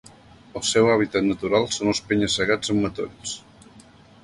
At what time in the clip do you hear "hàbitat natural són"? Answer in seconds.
0.93-1.93